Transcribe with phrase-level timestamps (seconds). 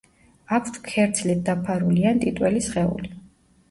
[0.57, 3.19] აქვთ ქერცლით დაფარული ან ტიტველი სხეული.